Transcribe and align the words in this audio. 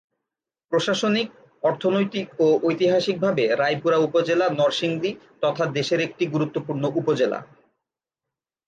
প্রশাসনিক, 0.71 1.27
অর্থনৈতিক 1.63 2.27
ও 2.39 2.47
ঐতিহাসিকভাবে 2.63 3.43
রায়পুরা 3.55 3.97
উপজেলা 3.97 4.45
নরসিংদী 4.59 5.11
তথা 5.41 5.63
দেশের 5.77 5.99
একটি 5.99 6.23
গুরুত্বপূর্ণ 6.25 6.83
উপজেলা। 6.95 7.39